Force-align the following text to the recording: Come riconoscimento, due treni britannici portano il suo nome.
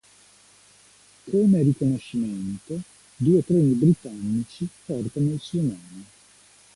Come 1.29 1.61
riconoscimento, 1.61 2.81
due 3.17 3.45
treni 3.45 3.73
britannici 3.73 4.67
portano 4.83 5.29
il 5.33 5.39
suo 5.39 5.61
nome. 5.61 6.05